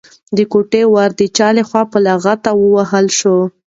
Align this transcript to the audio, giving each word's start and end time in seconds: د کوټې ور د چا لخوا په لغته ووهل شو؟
د 0.35 0.39
کوټې 0.51 0.83
ور 0.93 1.09
د 1.19 1.21
چا 1.37 1.47
لخوا 1.57 1.81
په 1.91 1.97
لغته 2.05 2.49
ووهل 2.61 3.07
شو؟ 3.19 3.37